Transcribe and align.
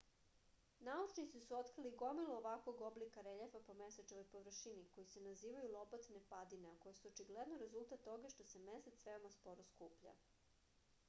naučnici 0.85 1.41
su 1.41 1.57
otkrili 1.57 1.91
gomilu 2.01 2.31
ovakvog 2.37 2.81
oblika 2.87 3.23
reljefa 3.27 3.61
po 3.67 3.75
mesečevoj 3.81 4.25
površini 4.31 4.87
koji 4.95 5.11
se 5.13 5.23
nazivaju 5.27 5.69
lobatne 5.77 6.23
padine 6.33 6.71
a 6.73 6.79
koje 6.87 6.97
su 7.03 7.07
očigledno 7.13 7.61
rezultat 7.65 8.05
toga 8.11 8.33
što 8.37 8.49
se 8.55 8.65
mesec 8.71 9.07
veoma 9.11 9.33
sporo 9.39 9.69
skuplja 9.73 10.17